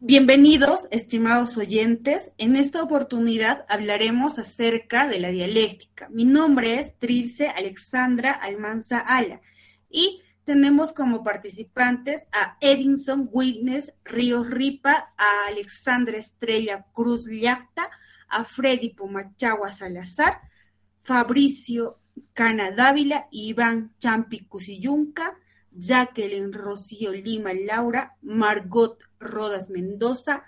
[0.00, 2.30] Bienvenidos, estimados oyentes.
[2.38, 6.08] En esta oportunidad hablaremos acerca de la dialéctica.
[6.10, 9.40] Mi nombre es Trilce Alexandra Almanza Ala
[9.90, 17.90] y tenemos como participantes a Edinson Witness Ríos Ripa, a Alexandra Estrella Cruz Llacta,
[18.28, 20.42] a Freddy Pomachagua Salazar,
[21.02, 21.98] Fabricio
[22.34, 25.36] Cana Dávila, Iván Champi Cusillunca,
[25.78, 30.44] Jacqueline Rocío Lima Laura, Margot Rodas Mendoza,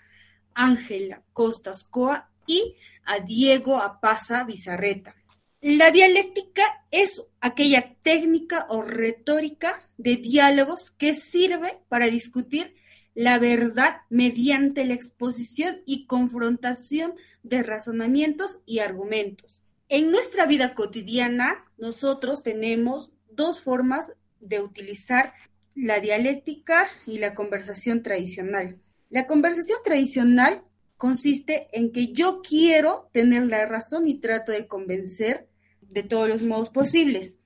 [0.55, 5.15] Ángela Costas Coa y a Diego Apaza Bizarreta.
[5.63, 12.75] La dialéctica es aquella técnica o retórica de diálogos que sirve para discutir
[13.15, 19.61] la verdad mediante la exposición y confrontación de razonamientos y argumentos.
[19.89, 25.35] En nuestra vida cotidiana, nosotros tenemos dos formas de utilizar
[25.75, 28.79] la dialéctica y la conversación tradicional.
[29.09, 30.63] La conversación tradicional
[30.97, 35.49] consiste en que yo quiero tener la razón y trato de convencer
[35.81, 37.37] de todos los modos posibles,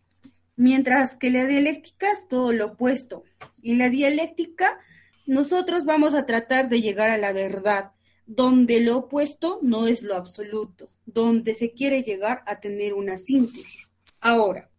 [0.57, 3.23] mientras que la dialéctica es todo lo opuesto.
[3.63, 4.79] En la dialéctica
[5.27, 7.93] nosotros vamos a tratar de llegar a la verdad,
[8.27, 13.91] donde lo opuesto no es lo absoluto, donde se quiere llegar a tener una síntesis.
[14.21, 14.71] Ahora,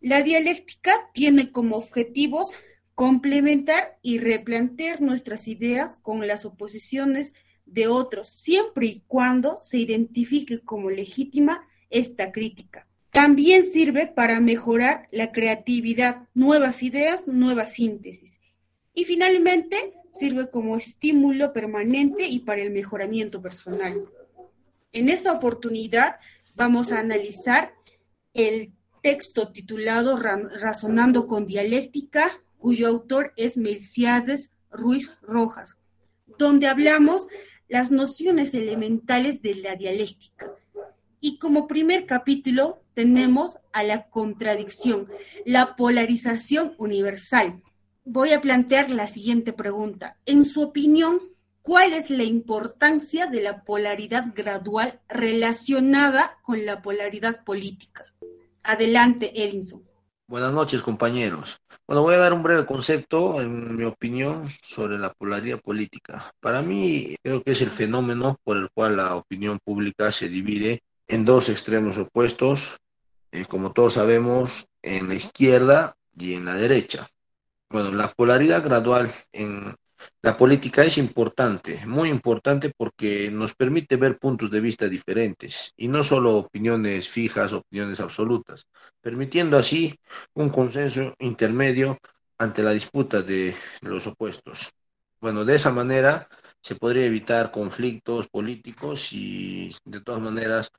[0.00, 2.52] la dialéctica tiene como objetivos
[2.94, 7.34] complementar y replantear nuestras ideas con las oposiciones
[7.64, 12.86] de otros, siempre y cuando se identifique como legítima esta crítica.
[13.10, 18.40] También sirve para mejorar la creatividad, nuevas ideas, nuevas síntesis.
[18.94, 23.94] Y finalmente, sirve como estímulo permanente y para el mejoramiento personal.
[24.92, 26.16] En esta oportunidad
[26.54, 27.74] vamos a analizar
[28.34, 35.76] el texto titulado Razonando con dialéctica, cuyo autor es Melciades Ruiz Rojas,
[36.38, 37.26] donde hablamos
[37.68, 40.52] las nociones elementales de la dialéctica.
[41.20, 45.08] Y como primer capítulo tenemos a la contradicción,
[45.44, 47.62] la polarización universal.
[48.04, 50.16] Voy a plantear la siguiente pregunta.
[50.26, 51.20] En su opinión,
[51.62, 58.09] ¿cuál es la importancia de la polaridad gradual relacionada con la polaridad política?
[58.70, 59.82] Adelante, Edinson.
[60.28, 61.60] Buenas noches, compañeros.
[61.88, 66.32] Bueno, voy a dar un breve concepto, en mi opinión, sobre la polaridad política.
[66.38, 70.84] Para mí, creo que es el fenómeno por el cual la opinión pública se divide
[71.08, 72.78] en dos extremos opuestos,
[73.32, 77.08] eh, como todos sabemos, en la izquierda y en la derecha.
[77.68, 79.74] Bueno, la polaridad gradual en
[80.22, 85.88] la política es importante, muy importante porque nos permite ver puntos de vista diferentes y
[85.88, 88.66] no solo opiniones fijas, opiniones absolutas,
[89.00, 89.98] permitiendo así
[90.34, 91.98] un consenso intermedio
[92.38, 94.70] ante la disputa de los opuestos.
[95.20, 96.28] Bueno, de esa manera
[96.62, 100.70] se podría evitar conflictos políticos y de todas maneras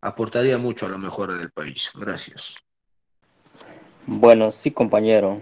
[0.00, 1.90] aportaría mucho a la mejora del país.
[1.94, 2.56] Gracias.
[4.06, 5.36] Bueno, sí, compañero.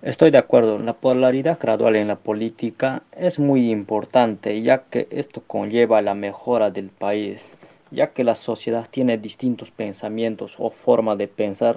[0.00, 5.42] Estoy de acuerdo, la polaridad gradual en la política es muy importante ya que esto
[5.46, 7.58] conlleva la mejora del país,
[7.90, 11.76] ya que la sociedad tiene distintos pensamientos o formas de pensar,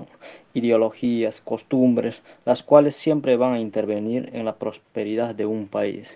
[0.53, 6.15] ideologías, costumbres, las cuales siempre van a intervenir en la prosperidad de un país.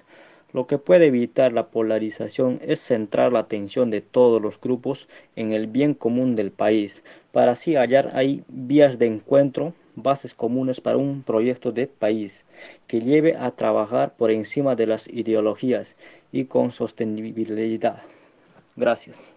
[0.51, 5.53] Lo que puede evitar la polarización es centrar la atención de todos los grupos en
[5.53, 10.97] el bien común del país, para así hallar ahí vías de encuentro, bases comunes para
[10.97, 12.45] un proyecto de país
[12.87, 15.97] que lleve a trabajar por encima de las ideologías
[16.31, 18.01] y con sostenibilidad.
[18.75, 19.29] Gracias.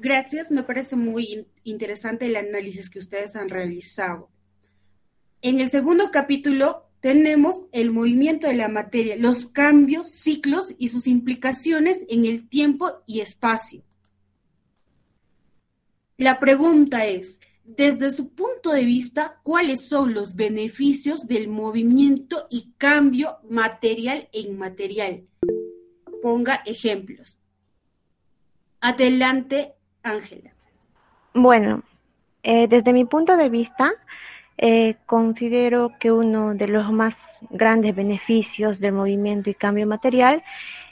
[0.00, 4.28] Gracias, me parece muy interesante el análisis que ustedes han realizado.
[5.42, 11.06] En el segundo capítulo tenemos el movimiento de la materia, los cambios, ciclos y sus
[11.06, 13.82] implicaciones en el tiempo y espacio.
[16.18, 22.72] La pregunta es, desde su punto de vista, ¿cuáles son los beneficios del movimiento y
[22.76, 25.24] cambio material e inmaterial?
[26.22, 27.38] Ponga ejemplos.
[28.80, 30.52] Adelante, Ángela.
[31.32, 31.82] Bueno,
[32.42, 33.92] eh, desde mi punto de vista,
[34.62, 37.14] eh, considero que uno de los más
[37.48, 40.42] grandes beneficios del movimiento y cambio material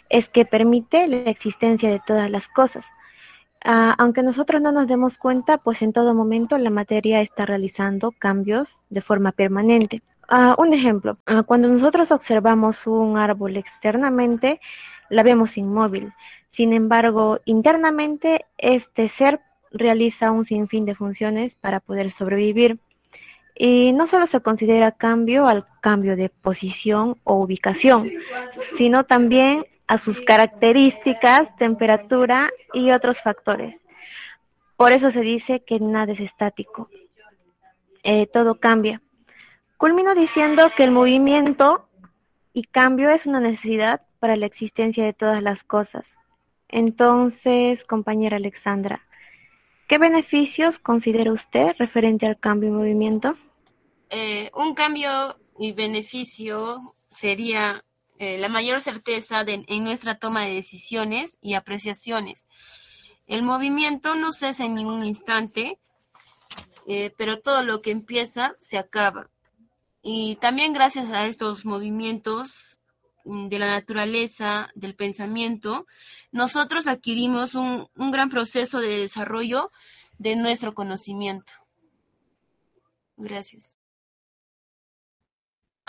[0.09, 2.87] es que permite la existencia de todas las cosas.
[3.63, 8.13] Ah, aunque nosotros no nos demos cuenta, pues en todo momento la materia está realizando
[8.13, 10.01] cambios de forma permanente.
[10.29, 14.61] Ah, un ejemplo, ah, cuando nosotros observamos un árbol externamente,
[15.11, 16.15] la vemos inmóvil.
[16.53, 22.79] Sin embargo, internamente, este ser realiza un sinfín de funciones para poder sobrevivir.
[23.61, 28.09] Y no solo se considera cambio al cambio de posición o ubicación,
[28.77, 33.75] sino también a sus características, temperatura y otros factores.
[34.77, 36.89] Por eso se dice que nada es estático.
[38.05, 39.03] Eh, todo cambia.
[39.77, 41.89] Culmino diciendo que el movimiento
[42.53, 46.05] y cambio es una necesidad para la existencia de todas las cosas.
[46.69, 49.03] Entonces, compañera Alexandra,
[49.89, 53.37] ¿qué beneficios considera usted referente al cambio y movimiento?
[54.11, 57.85] Eh, un cambio y beneficio sería
[58.19, 62.49] eh, la mayor certeza en nuestra toma de decisiones y apreciaciones.
[63.29, 65.79] El movimiento no cesa en ningún instante,
[66.87, 69.29] eh, pero todo lo que empieza se acaba.
[70.03, 72.81] Y también gracias a estos movimientos
[73.25, 75.87] mm, de la naturaleza, del pensamiento,
[76.33, 79.71] nosotros adquirimos un, un gran proceso de desarrollo
[80.17, 81.53] de nuestro conocimiento.
[83.19, 83.78] Gracias.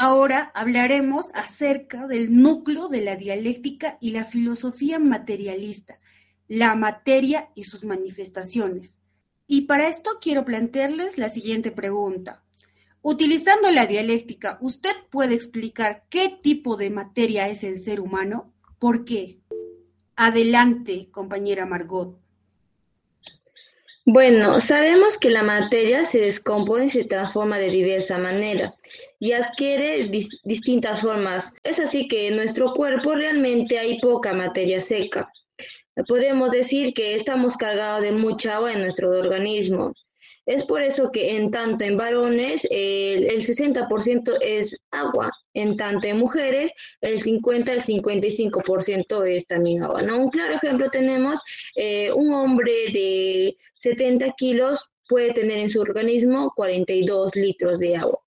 [0.02, 6.00] Ahora hablaremos acerca del núcleo de la dialéctica y la filosofía materialista,
[6.48, 8.98] la materia y sus manifestaciones.
[9.46, 12.46] Y para esto quiero plantearles la siguiente pregunta.
[13.02, 18.54] Utilizando la dialéctica, ¿usted puede explicar qué tipo de materia es el ser humano?
[18.80, 19.42] ¿Por qué?
[20.16, 22.18] Adelante, compañera Margot.
[24.12, 28.74] Bueno, sabemos que la materia se descompone y se transforma de diversa manera
[29.20, 30.10] y adquiere
[30.44, 31.54] distintas formas.
[31.64, 35.32] Es así que en nuestro cuerpo realmente hay poca materia seca.
[36.08, 39.94] Podemos decir que estamos cargados de mucha agua en nuestro organismo.
[40.50, 46.18] Es por eso que en tanto en varones el, 60% es agua, en tanto en
[46.18, 50.02] mujeres el 50 al 55% es también agua.
[50.02, 50.18] ¿no?
[50.18, 51.40] Un claro ejemplo tenemos
[51.76, 58.18] eh, un hombre de 70 kilos puede tener en su organismo 42 litros de agua.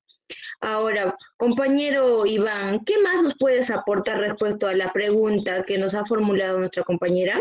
[0.61, 6.05] Ahora, compañero Iván, ¿qué más nos puedes aportar respecto a la pregunta que nos ha
[6.05, 7.41] formulado nuestra compañera?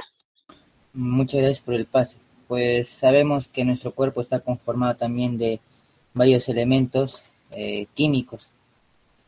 [0.92, 2.21] Muchas gracias por el pase
[2.52, 5.62] pues sabemos que nuestro cuerpo está conformado también de
[6.14, 8.50] varios elementos eh, químicos,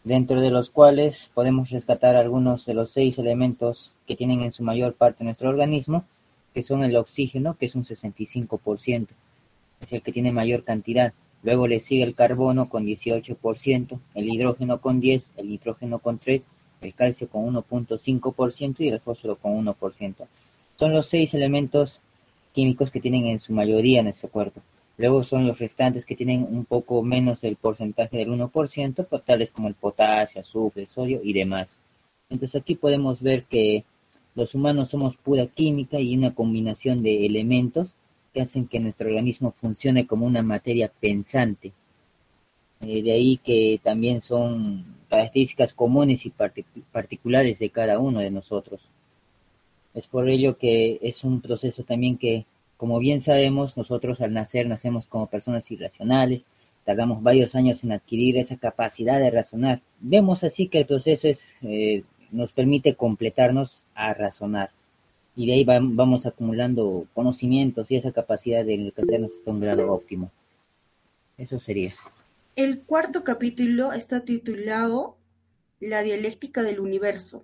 [0.03, 4.61] dentro de los cuales podemos rescatar algunos de los seis elementos que tienen en su
[4.61, 6.03] mayor parte nuestro organismo,
[6.53, 9.07] que son el oxígeno, que es un 65%,
[9.79, 11.13] es el que tiene mayor cantidad.
[11.43, 16.45] Luego le sigue el carbono con 18%, el hidrógeno con 10, el nitrógeno con 3,
[16.81, 20.27] el calcio con 1.5% y el fósforo con 1%.
[20.77, 22.01] Son los seis elementos
[22.53, 24.61] químicos que tienen en su mayoría nuestro cuerpo.
[24.97, 29.51] Luego son los restantes que tienen un poco menos del porcentaje del 1%, pues, tales
[29.51, 31.67] como el potasio, azufre, sodio y demás.
[32.29, 33.83] Entonces aquí podemos ver que
[34.35, 37.93] los humanos somos pura química y una combinación de elementos
[38.33, 41.71] que hacen que nuestro organismo funcione como una materia pensante.
[42.81, 46.33] Eh, de ahí que también son características comunes y
[46.91, 48.81] particulares de cada uno de nosotros.
[49.93, 52.45] Es por ello que es un proceso también que,
[52.77, 56.45] como bien sabemos, nosotros al nacer nacemos como personas irracionales,
[56.83, 59.81] tardamos varios años en adquirir esa capacidad de razonar.
[59.99, 64.71] Vemos así que el proceso es, eh, nos permite completarnos a razonar
[65.35, 70.31] y de ahí vamos acumulando conocimientos y esa capacidad de enriquecernos hasta un grado óptimo.
[71.37, 71.91] Eso sería.
[72.55, 75.17] El cuarto capítulo está titulado
[75.79, 77.43] La dialéctica del universo.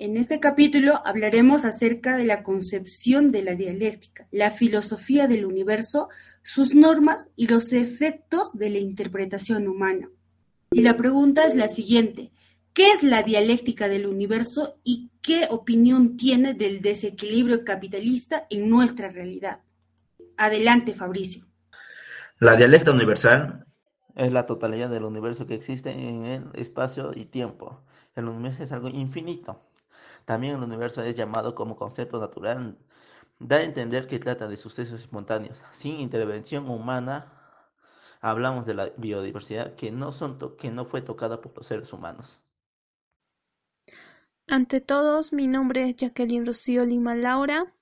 [0.00, 6.08] En este capítulo hablaremos acerca de la concepción de la dialéctica, la filosofía del universo,
[6.40, 10.08] sus normas y los efectos de la interpretación humana.
[10.70, 12.30] Y la pregunta es la siguiente,
[12.74, 19.08] ¿qué es la dialéctica del universo y qué opinión tiene del desequilibrio capitalista en nuestra
[19.08, 19.62] realidad?
[20.36, 21.44] Adelante, Fabricio.
[22.38, 23.66] La dialéctica universal
[24.14, 27.82] es la totalidad del universo que existe en el espacio y tiempo.
[28.14, 29.67] El universo es algo infinito
[30.28, 32.76] también el universo es llamado como concepto natural.
[33.38, 37.32] Da a entender que trata de sucesos espontáneos, sin intervención humana.
[38.20, 40.12] Hablamos de la biodiversidad que no,
[40.84, 42.42] fue tocada por los seres humanos.
[44.46, 47.72] Ante todos, mi nombre es Jacqueline Rocío Lima Laura.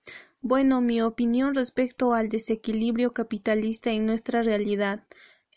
[0.40, 5.04] Bueno, mi opinión respecto al desequilibrio capitalista en nuestra realidad.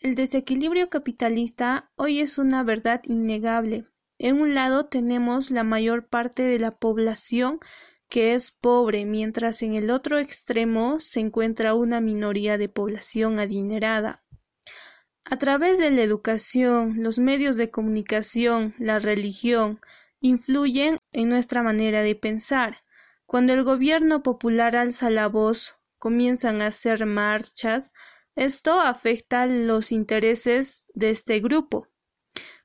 [0.00, 3.84] El desequilibrio capitalista hoy es una verdad innegable,
[4.22, 7.58] en un lado tenemos la mayor parte de la población
[8.10, 14.22] que es pobre, mientras en el otro extremo se encuentra una minoría de población adinerada.
[15.24, 19.80] A través de la educación, los medios de comunicación, la religión,
[20.20, 22.82] influyen en nuestra manera de pensar.
[23.24, 27.94] Cuando el gobierno popular alza la voz, comienzan a hacer marchas,
[28.36, 31.89] Esto afecta los intereses de este grupo.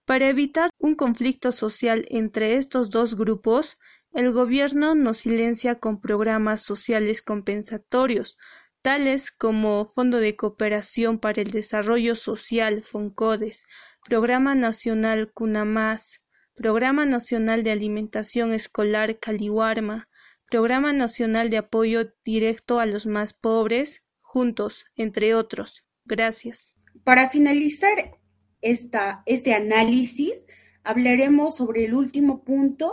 [0.06, 3.80] Para evitar un conflicto social entre estos dos grupos,
[4.14, 8.38] el gobierno nos silencia con programas sociales compensatorios,
[8.84, 13.66] tales como Fondo de Cooperación para el Desarrollo Social FONCODES,
[14.08, 16.22] Programa Nacional CUNAMAS,
[16.54, 20.08] Programa Nacional de Alimentación Escolar Caliwarma,
[20.52, 25.84] Programa Nacional de Apoyo Directo a los Más Pobres, Juntos, entre otros.
[26.06, 26.76] Gracias.
[27.04, 28.20] Para finalizar
[28.66, 30.48] este análisis,
[30.84, 32.92] hablaremos sobre el último punto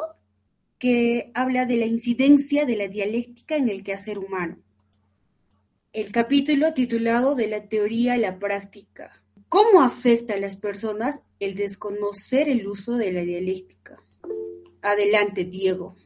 [0.79, 4.59] que habla de la incidencia de la dialéctica en el quehacer humano.
[5.93, 9.23] El capítulo titulado de la teoría a la práctica.
[9.49, 14.03] ¿Cómo afecta a las personas el desconocer el uso de la dialéctica?
[14.83, 15.97] Adelante, Diego.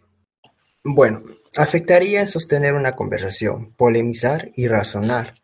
[0.84, 1.22] Bueno,
[1.56, 5.34] afectaría sostener una conversación, polemizar y razonar.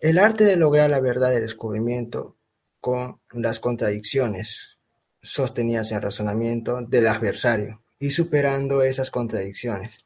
[0.00, 2.35] El arte de lograr la verdad del descubrimiento
[2.86, 4.78] con las contradicciones
[5.20, 10.04] sostenidas en razonamiento del adversario y superando esas contradicciones.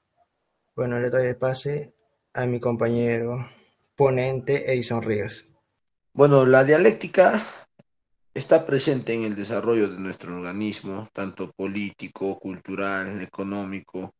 [0.74, 1.92] Bueno, le doy el pase
[2.32, 3.50] a mi compañero
[3.94, 5.44] ponente Edison Ríos.
[6.14, 7.38] Bueno, la dialéctica
[8.32, 14.14] está presente en el desarrollo de nuestro organismo, tanto político, cultural, económico,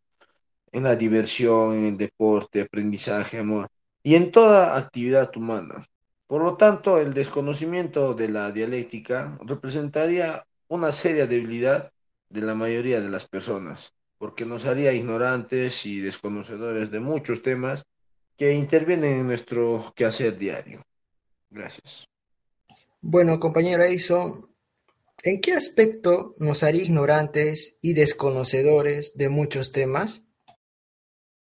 [0.70, 3.70] en la diversión, en el deporte, aprendizaje, amor,
[4.02, 5.86] y en toda actividad humana.
[6.30, 11.90] Por lo tanto, el desconocimiento de la dialéctica representaría una seria debilidad
[12.28, 17.84] de la mayoría de las personas, porque nos haría ignorantes y desconocedores de muchos temas
[18.36, 20.84] que intervienen en nuestro quehacer diario.
[21.50, 22.06] Gracias.
[23.00, 24.54] Bueno, compañero Edison,
[25.24, 30.22] ¿en qué aspecto nos haría ignorantes y desconocedores de muchos temas?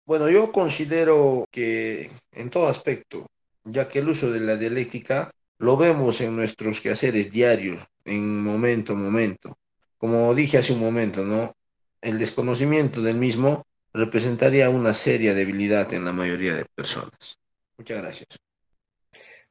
[0.04, 3.26] Bueno, yo considero que en todo aspecto,
[3.66, 8.92] ya que el uso de la dialéctica lo vemos en nuestros quehaceres diarios, en momento
[8.92, 9.58] a momento.
[9.98, 11.54] Como dije hace un momento, ¿no?
[12.00, 17.38] El desconocimiento del mismo representaría una seria debilidad en la mayoría de personas.
[17.78, 18.28] Muchas gracias.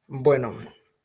[0.06, 0.56] Bueno,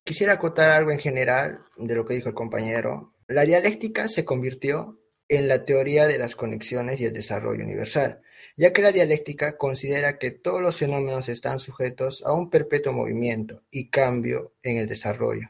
[0.04, 3.16] quisiera acotar algo en general de lo que dijo el compañero.
[3.28, 8.22] La dialéctica se convirtió en la teoría de las conexiones y el desarrollo universal,
[8.62, 13.64] ya que la dialéctica considera que todos los fenómenos están sujetos a un perpetuo movimiento
[13.72, 15.50] y cambio en el desarrollo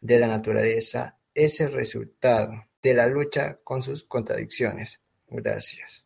[0.00, 5.00] de la naturaleza es el resultado de la lucha con sus contradicciones.
[5.28, 6.04] Gracias.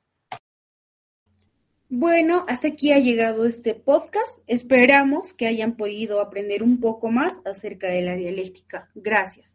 [1.88, 4.40] Bueno, hasta aquí ha llegado este podcast.
[4.46, 8.90] Esperamos que hayan podido aprender un poco más acerca de la dialéctica.
[8.94, 9.51] Gracias.